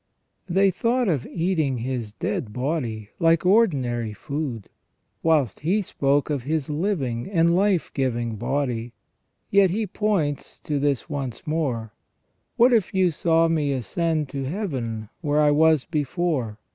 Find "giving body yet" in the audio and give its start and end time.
7.93-9.69